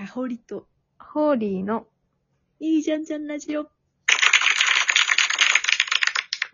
[0.00, 0.66] かほりと、
[0.98, 1.86] ホーリーの
[2.58, 3.64] いいじゃんじゃんラジオ。
[3.64, 3.70] こ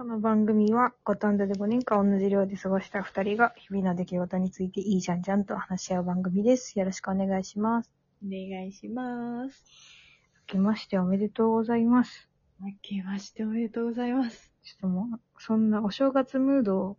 [0.05, 6.77] の番組は、五反田で5年間同じ寮で過ごした2人が、日々の出来事についていいじゃんじゃんと話し合う番組です。
[6.77, 7.91] よろしくお願いします。
[8.21, 9.65] お願いします。
[10.49, 12.29] 明けましておめでとうございます。
[12.61, 14.53] 明けましておめでとうございます。
[14.65, 16.97] ちょっともう、そんなお正月ムード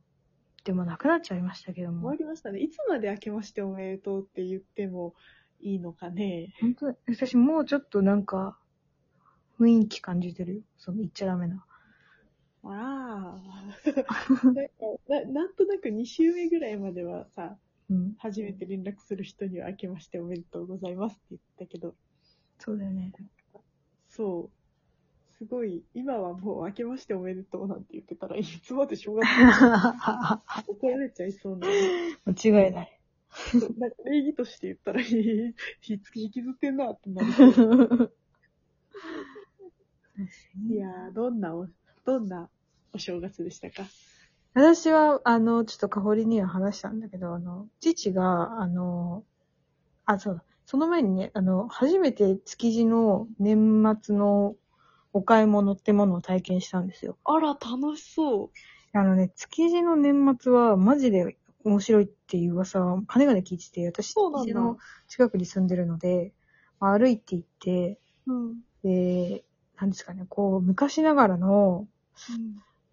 [0.63, 2.59] でもなくなっちゃいましたけど終もわ、りましたね。
[2.59, 5.13] いつまで明けましておめでとうって言っても
[5.59, 6.53] いいのかね。
[6.61, 6.95] 本当？
[7.07, 8.57] 私もうちょっとなんか、
[9.59, 10.61] 雰囲気感じてるよ。
[10.77, 11.65] その言っちゃダメな。
[12.63, 13.41] ああ。
[14.45, 14.61] なんか
[15.07, 17.57] な、なんとなく2週目ぐらいまではさ、
[17.89, 18.15] うん。
[18.17, 21.95] 初めて連絡する人には明けましておめでとうございますって言ったけど、
[22.59, 23.13] そうだよね。
[24.09, 24.57] そう。
[25.37, 31.67] すごい、今はもう明けましておめでとうなんて言ってたらいつまで正月間怒られちゃいそうな。
[31.67, 32.96] 違いない。
[33.77, 35.15] なんか礼儀として言ったら、ひ
[35.87, 38.13] 引きずってんなってなる。
[40.69, 41.67] いやー、どんなお、
[42.05, 42.49] どんな
[42.93, 43.83] お正月でしたか？
[44.53, 49.23] 私は、あの、ちょっとかほりには話したんだけど、あの、父が、あの、
[50.05, 50.43] あ、そうだ。
[50.65, 54.55] その前にね、あの、初めて築地の年末の
[55.13, 57.17] お買い物ってものを体験したんですよ。
[57.23, 58.49] あら、楽しそう。
[58.97, 64.77] あのね、築地の年末はマジで面白いっていう噂は、かねがね聞いてて、私、そうなんだ築地の
[65.07, 66.33] 近くに住んでるので、
[66.79, 68.55] まあ歩いて行って、うん。
[68.83, 69.43] で、
[69.79, 71.87] なんですかね、こう、昔ながらの、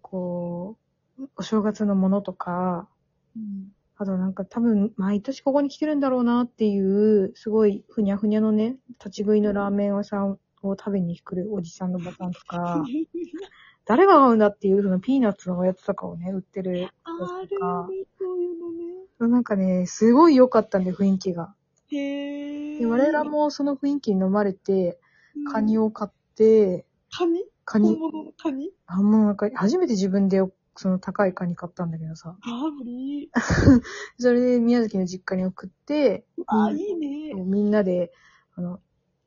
[0.01, 0.77] こ
[1.19, 2.87] う、お正月のものとか、
[3.35, 3.71] うん。
[3.97, 10.37] あとなんか多分毎年ここに来てるんだろうなっていう、すごいふにゃふにゃのね、立ち食いのラーメン屋さんを
[10.77, 12.83] 食べに来るおじさんのボタンとか、
[13.85, 19.33] 誰が買うんだっていうそのピーナッツのおやつとかをね、売ってるやあるつとか、ね、そういうのね。
[19.33, 21.53] なんかね、すごい良かったんで雰囲気が。
[21.91, 22.79] へー。
[22.79, 24.99] で我らもその雰囲気に飲まれて、
[25.35, 27.45] うん、カニを買って、カニ？
[27.63, 28.71] カニ、本物のカニ？
[28.87, 30.41] あ、もうなんか初めて自分で
[30.75, 33.31] その高いカニ買ったんだけどさ、あ、無理。
[34.19, 37.33] それで宮崎の実家に送って、あ、うんいいね。
[37.33, 38.11] みんなで、
[38.55, 38.81] あの、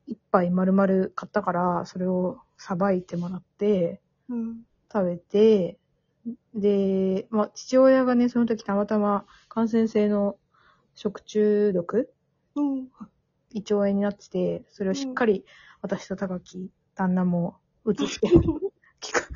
[0.05, 4.61] 一杯丸々買ったから、それをさばいてもらって、うん。
[4.91, 5.77] 食べて、
[6.53, 10.37] で、まあ、父親がね、その時たまたま感染性の
[10.95, 12.11] 食中毒
[12.55, 12.89] うん。
[13.51, 15.45] 胃腸炎になってて、それをしっかり
[15.81, 17.57] 私と高木、旦那も
[17.87, 18.27] 移して、
[19.01, 19.27] 聞か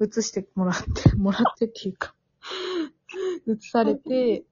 [0.00, 2.14] 移してもらって、もらってっていうか、
[3.46, 4.44] 移されて、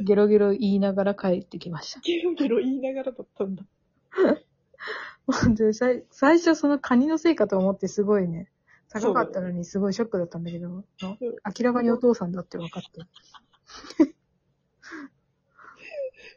[0.00, 2.00] ゲロゲロ言いながら帰ってきました。
[2.00, 3.64] ゲロゲロ言いながらだったんだ。
[5.54, 8.48] で最最初そのカニのせいかと思ってすごいね、
[8.88, 11.16] 高かったのにすごいショックだったんだけど、の明
[11.62, 13.00] らかにお父さんだって分かって。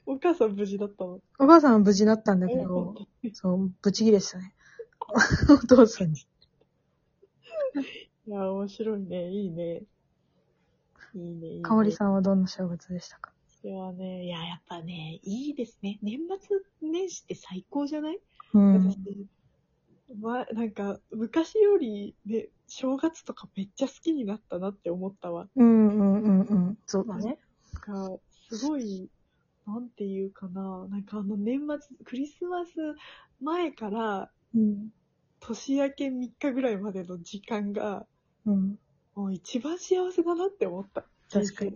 [0.06, 1.20] お母さん無事だったの？
[1.38, 2.96] お母さんは無事だったんだけど、
[3.34, 4.56] そう、ブチギレしたね。
[5.50, 6.20] お父さんに。
[8.28, 9.30] いや、面白いね。
[9.30, 9.84] いいね。
[11.14, 11.62] いいね、いいね。
[11.62, 13.32] かおりさんはどんな正月でしたか？
[13.62, 16.00] それはね、いや、やっぱね、いいですね。
[16.02, 18.20] 年末年始って最高じゃない、
[18.54, 18.90] うん。
[18.92, 18.98] 私、
[20.16, 25.48] ま、なんか、昔より、ね、正月とかめっちゃ好きになったなって思ったわ。
[25.56, 26.78] うんうんうんうん。
[26.86, 27.38] そうだね。
[27.74, 28.18] なんか、
[28.50, 29.10] すごい、
[29.68, 32.72] なんていうかな、なんかあの年末、クリスマス
[33.40, 34.90] 前からうん。
[35.40, 38.06] 年明け3日ぐらいまでの時間が、
[38.46, 38.80] うん。
[39.16, 41.06] もう一番幸せだなって思った。
[41.32, 41.72] 確かに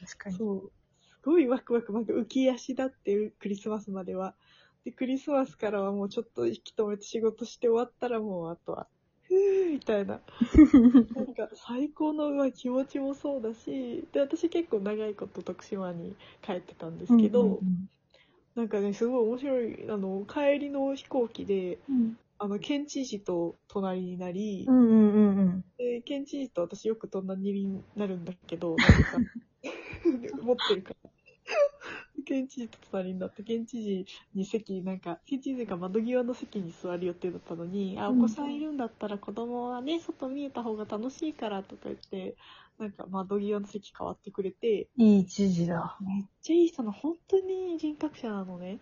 [0.00, 0.36] 確かに。
[0.36, 0.72] そう。
[1.00, 4.34] すごいワクワク、なんか浮き足だってるクリスマスまでは。
[4.86, 8.86] で、クリスマスからはもうちょっと息止めて仕事して終わったらもうあとは、
[9.22, 10.20] ふーみたいな。
[11.16, 17.88] なんか最高のまあ気持ちもそうだし、で、私結構長いこと徳島に帰ってたんですけど、うんうん
[18.54, 22.16] なんかね、すごい面白い、あの、帰りの飛行機で、うん。
[22.38, 25.64] あの、県知事と隣になり、うんうんうんうん。
[25.76, 31.05] で、県知事と私よく隣になるんだけど、 なんか 持ってるから。
[32.26, 42.36] 県知事と隣になって、県知事に席、なんか、県知事が窓際の席に座る予定だったのに、あ、おうん子さんいるんだったら子供はね、外見えた方が楽しいからとか言って、
[42.78, 45.98] なんか窓際の席変わってくれて、いい知事だ。
[46.00, 48.80] めっちゃいい人な、本当に人格者なのね。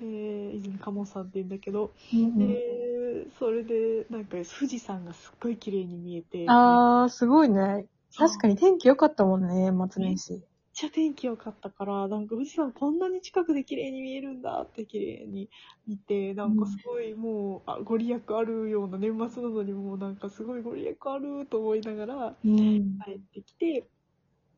[0.00, 7.86] で、泉かもさんって言うんだけど、うんで、それで、なんか富士山がすっごい綺麗に見えて、あー、すごいね。
[8.16, 8.48] 確かに。
[8.48, 10.32] に天気良かったもんね、末年始。
[10.32, 10.42] めっ
[10.76, 15.48] ちゃ天気良かったから、なんか富士山こんなに近くで綺麗に見えるんだって綺麗に
[15.86, 23.02] 見て、なんかすごいもう、あご利益あるような年末なのにもうなんかすごいご利益あると思いながらうん。
[23.06, 23.90] 帰ってきて、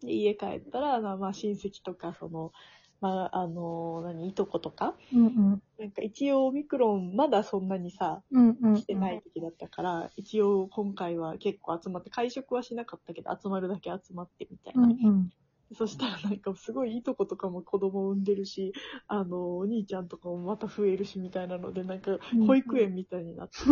[0.02, 2.52] で家帰ったら、まあまあ親戚とかその、
[3.00, 5.62] まあ、あの、何、いとことかうんうん。
[5.78, 8.74] なんか一応オミクロンまだそんなにさ、うんうん。
[8.74, 14.82] 来てない時だったから、一応今回は結構集まって、会食はしなかったけど、集まるだけ集まってみたいな。
[14.82, 15.30] うんうん。
[15.74, 18.72] そしたらなんかすごいいいとことかも子供産んでるし、
[19.06, 23.64] あの、お兄ちゃんとかもまた増えるしみたいなので、なんか保育園みたいになってて、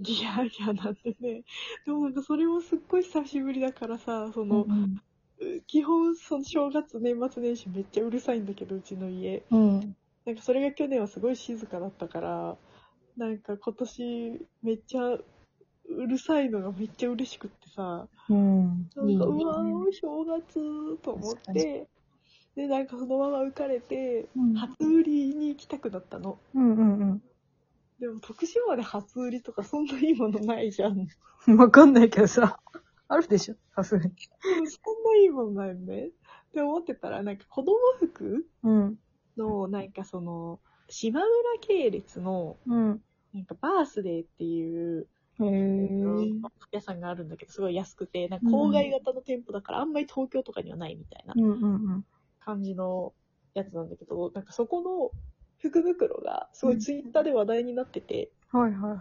[0.00, 1.44] ギャーギャーなってね。
[1.86, 4.66] でもなんかそれもすっごい久しぶりだからさ、その、
[5.66, 9.44] 基本その正月年末年始めっちゃうるさいんだけど、うちの家。
[9.50, 9.96] うん。
[10.24, 12.56] なんかそれが去年はすごい静かだったから、
[13.16, 15.18] なんか今年めっちゃ
[15.88, 18.90] うるさいのがめっちゃ嬉しくってさ、うん。
[18.94, 21.88] なんか、うわー、正月と思って、
[22.54, 26.38] で、なんかそのまま浮かれて、うん初売りに行きたくなったの。
[26.54, 27.22] うんうん
[27.98, 31.06] でも徳島で初売りとかそんないいものないじゃん。
[31.46, 31.56] うん。
[31.56, 32.58] わかんないけどさ。
[33.06, 34.10] あるでしょさすがに。
[34.40, 36.06] そんないいものないよね。
[36.06, 36.10] っ
[36.52, 38.98] て思ってたら、なんか子供服うん。
[39.36, 40.58] の、なんかその、
[40.88, 41.30] 島村
[41.60, 43.00] 系列の、うん。
[43.32, 45.06] なんかバースデーっていう、
[45.46, 46.32] へー。
[46.72, 52.04] 屋さんがあるんだけど、すごい安くて、なんか郊外型の店舗だから、あんまり東京とかにはないみたいなうんうんうん。
[52.40, 53.12] 感じの
[53.54, 55.10] やつなんだけど、なんかそこの
[55.58, 58.96] 福袋が、すごいツイッターで話題になってて、はいはいは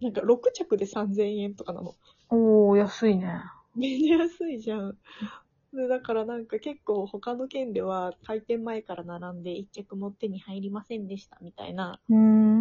[0.00, 0.04] い。
[0.04, 1.94] なんか6着で3000円とかなの。
[2.30, 3.42] おー、安いね。
[3.76, 4.96] めっちゃ安いじゃん。
[5.72, 12.53] で、だからなんか結構他の県では開店前から並んで1着も手に入りませんでしたみたいなうーん。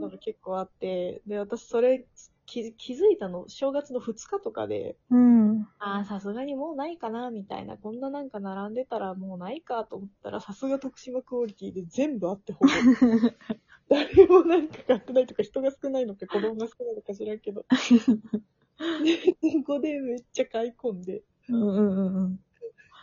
[0.00, 2.06] のが結構あって、で、私それ
[2.46, 5.62] 気気づいたの、正月の2日とかで、うん。
[5.78, 7.76] ああ、さすがにもうないかな、みたいな。
[7.76, 12.70] こんななんか並んでたらもうないかと思ったら、さすが徳島クオリティで全部あってほぼ。
[13.88, 17.64] 誰もなんか買ってないとか、人が少ないのか、子供が少ないのか知らんけど。
[19.04, 22.40] でそこでめっちゃ買い込んでうんうんうん。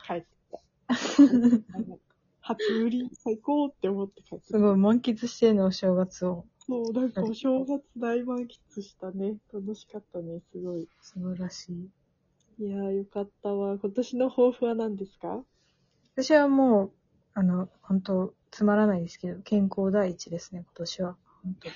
[0.07, 0.59] 帰ってきた。
[2.41, 4.45] 初売り最高って思って帰って。
[4.45, 6.45] すごい満喫してんの、お正月を。
[6.67, 8.39] そう、なんかお正月大満
[8.75, 9.37] 喫したね。
[9.53, 10.87] 楽しかったね、すごい。
[11.01, 11.89] 素晴らしい。
[12.59, 13.77] いやーよかったわ。
[13.77, 15.43] 今年の抱負は何ですか？
[16.15, 16.91] 私はもう、
[17.35, 21.17] あの、本当つまらないですけど、健康第一ですね、今年は。
[21.43, 21.69] 本当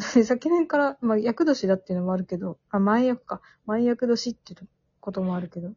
[0.24, 3.40] 昨年から、まあ、厄年だっていうのもあるけど、あ、前役か。
[3.66, 4.68] 前役年っていう
[5.00, 5.74] こともあるけど、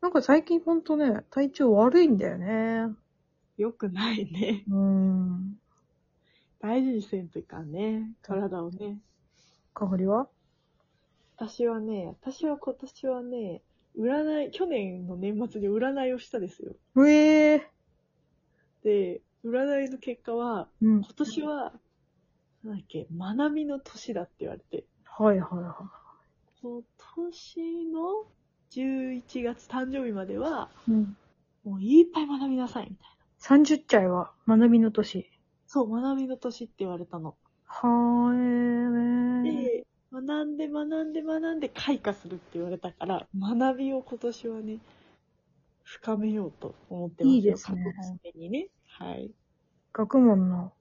[0.00, 2.94] なんか最近ほんとね、体調悪いんだよね。
[3.56, 4.64] よくないね。
[4.68, 5.58] うーん。
[6.72, 8.14] 大事にせんといかんね。
[8.22, 8.98] 体をね。
[9.74, 10.26] かほりは？
[11.36, 13.60] 私はね、私は今年はね、
[13.98, 16.72] 占い、去年の年末に占いをしたですよ。
[16.94, 17.60] うえー。
[18.84, 20.92] で、占いの結果は、うん。
[21.00, 21.72] 今年は、
[22.64, 25.90] なんだっけ、学びの年だって言われて、はいはいは
[26.62, 26.82] 今
[27.26, 28.24] 年の
[28.70, 30.92] 11月誕生日までは、い。
[30.92, 31.16] うん。
[31.64, 33.08] もういっぱい学びなさい、みたい
[33.58, 33.66] な。
[33.66, 35.28] 30歳は学びの年。
[35.74, 37.34] そう、学びの年って言われたの。
[37.64, 39.42] はーえー。
[39.42, 44.80] で、学んで学んで学んで開花するって言われたから、学びを今年はね、
[45.82, 47.36] 深めようと思ってますよ。
[47.36, 47.82] いいですね
[48.34, 48.68] にね。
[48.86, 49.30] はい。
[49.94, 50.74] 学問の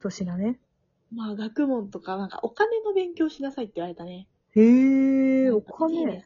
[0.00, 0.58] 年だね。
[1.14, 4.28] まあ、学問とか、なんかお金の勉強しなさいって言われたね。
[4.54, 6.22] へえー、お金。
[6.22, 6.24] ス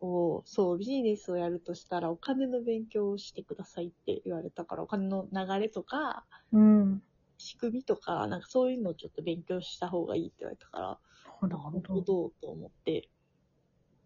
[0.00, 7.02] を、そう、ビジネスをやるとしたらお金の勉強をしてくださいって言われたから、お金の流れとか、うん。
[7.38, 10.98] 仕組みとか、なんかそういうのをちょっと勉強した方がいいって言われたから、
[11.40, 12.02] なるほど。
[12.02, 13.08] どと思って、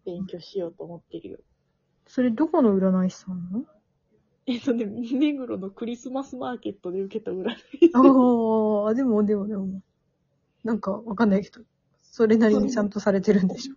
[0.04, 1.38] 勉強しようと思ってるよ。
[2.06, 3.64] それどこの占い師さんなの？
[4.46, 7.90] えっとね、目黒のクリスマスマーケットで受けた占い。
[7.94, 9.80] ああ、でもでもでも。
[10.64, 11.60] なんかわかんないけど、
[12.02, 13.74] それなりにちゃんとされてるんでしょ。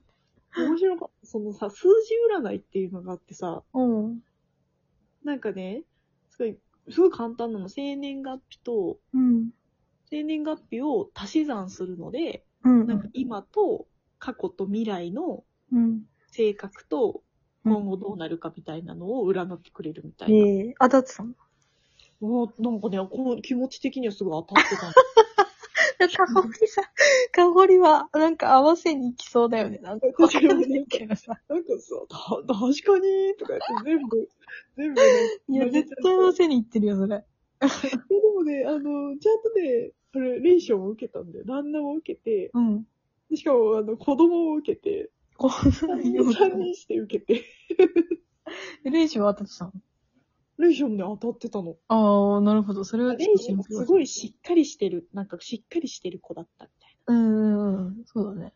[0.61, 1.27] 面白かった。
[1.27, 4.19] そのさ、数字占いっていうのがあってさ、うん。
[5.23, 5.83] なんかね、
[6.29, 6.57] すごい、
[6.89, 7.69] すごい簡単なの。
[7.69, 9.49] 生年月日と、うん。
[10.09, 12.87] 生年月日を足し算するので、うん。
[12.87, 13.87] なんか今と
[14.19, 16.03] 過去と未来のうん。
[16.27, 17.21] 性格と
[17.63, 20.37] うん今後どうなるかみたいなのを占ってくれるみたいな。
[20.37, 21.33] ええ当たってたの？
[22.19, 24.93] もうなんかね、こう気持ち的にはすごい当たってた
[26.33, 26.81] ほりさ、
[27.31, 29.79] かほりは、なんか合わせに行きそうだよね。
[29.79, 31.39] なんかわかんないけどさ。
[31.47, 34.29] なんかさ、た、確かにとか言って全部、
[34.77, 35.07] 全部ね、
[35.49, 37.23] いや、絶対合わせに行ってるよ、それ。
[38.09, 41.45] でもね、あの、ちゃんとね、あれ、レーションを受けたんだよ。
[41.45, 42.87] 旦那も受けて、うん。
[43.33, 45.51] しかも、あの、子供を受けて、こん
[45.89, 47.43] なに3人して受けて、
[48.83, 49.71] レイジは当たってたの？
[50.57, 51.75] レーションで当たってたの。
[51.87, 52.83] ああ、なるほど。
[52.83, 57.13] それはレーションがすごいしっかりしてる、なんかしっかりしてる子だったみたいな。
[57.13, 58.03] うんうんうん。
[58.05, 58.53] そうだね。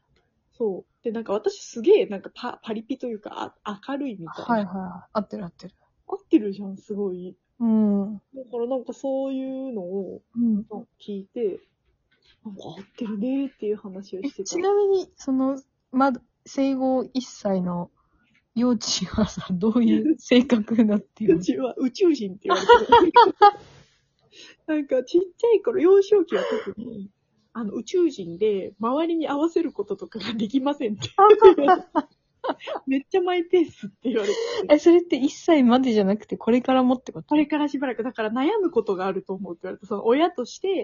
[0.51, 1.03] そう。
[1.03, 4.55] で、なんか私すげえ、なんかパパリピというか、あ明るいみたいな。
[4.55, 5.09] はいはいはい。
[5.13, 5.75] 合ってる合ってる。
[6.07, 7.35] 合ってるじゃん、すごい。
[7.59, 8.21] うん。
[8.35, 10.65] だからなんかそういうのをうん。
[10.99, 11.59] 聞いて、
[12.45, 14.43] なんか合ってるねっていう話をしてた。
[14.45, 16.11] ちなみに、その、ま、
[16.45, 17.91] 生後1歳の
[18.55, 23.11] 幼稚はさ、どういう性格だっていううちは宇宙人って言われてる。
[24.67, 27.09] なんかちっちゃい頃、幼少期は特に、
[27.53, 31.09] あの宇宙人で周りに合わせることとかができませんって。
[32.87, 34.35] めっちゃマイペースって言われて。
[34.69, 40.83] え、それって1歳までじゃなくて、これからもってことこれからしばらく、だから悩むことがあると思うって言われて、その親として、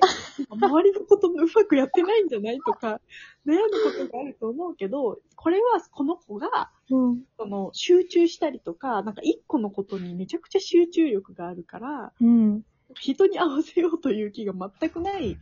[0.50, 3.00] 周りのこともうまくやってないんじゃないとか、
[3.46, 7.24] 悩むことがあると思うけど、これはこの子が、うん。
[7.38, 12.64] その、集中したりとか、なんか一個のことにめちゃくちゃ集中力があるから、うん。
[13.00, 15.38] 人に合わせようという気が全くない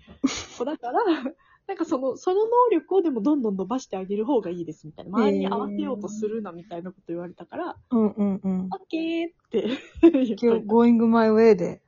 [0.57, 1.03] 子だから、
[1.67, 5.17] なんかその、その能力をでもどんどん伸ばしてあげる方がいいですみたいな。
[5.17, 8.69] 周りに合わせようとするなみたいなこと言われたから、うんうんうん。
[8.71, 9.67] オッケーって
[10.01, 10.45] 言っ今日、た。
[10.73, 11.81] going my way で。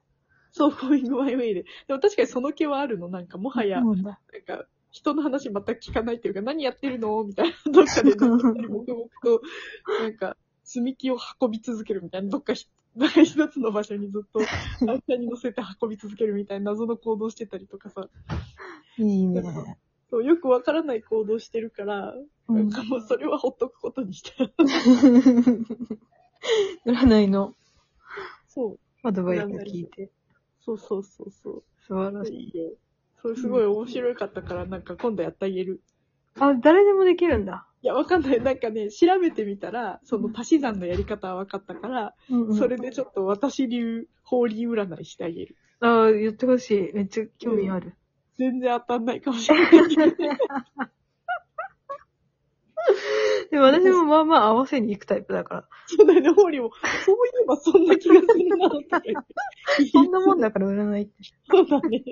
[0.51, 1.65] そう、going my way で。
[1.87, 3.09] でも確かにその気はあるの。
[3.09, 3.81] なんかもはや。
[3.81, 4.19] なんか、
[4.95, 7.71] 人の話全く聞かないっていうか、何やってるのみたいな。
[7.71, 8.85] どっかで、黙々
[9.21, 9.41] と、
[9.99, 12.29] なんか、積み木を運び続けるみたいな。
[12.29, 14.39] どっかひ、 なんか一つの場所にずっと、
[14.89, 18.07] 愛車に乗せて運び続けるみたいな謎の行動してたりとかさ。
[18.97, 19.43] いいね。
[20.09, 22.13] そう、よくわからない行動してるから、
[22.47, 24.31] うんなんかもうそれはほっとくことにして。
[26.85, 27.53] 占いの
[28.47, 30.09] そう、アドバイスを聞いて。
[30.61, 31.63] そうそうそうそう。
[31.81, 32.37] 素晴らしい。
[32.45, 32.71] いいよ。
[33.25, 35.81] それすごい面白かったから、なんか今度やってあげる。
[36.39, 37.65] あ、誰でもできるんだ。
[37.81, 38.39] いや、わかんない。
[38.39, 45.55] なんかね、調べてみたら、その足し算のやり方は分かったから、うんうんそれでちょっと私流、法理占いしてあげる。
[45.79, 46.91] ああ、言ってほしい。
[46.93, 47.95] めっちゃ興味ある。
[48.37, 49.87] 全然当たんないかもしれない。
[53.49, 55.67] でも私もまあまあ合わせに行くタイプだから。
[55.87, 56.69] そうだよね、法理も、
[57.05, 59.33] そういえばそんな気がするな、とか言って。
[59.91, 61.13] そんなもんだから占いって。
[61.49, 62.03] そうだね。